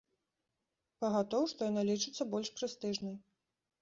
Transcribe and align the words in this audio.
Пагатоў 1.03 1.43
што 1.51 1.61
яна 1.71 1.83
лічыцца 1.93 2.27
больш 2.33 2.49
прэстыжнай. 2.59 3.15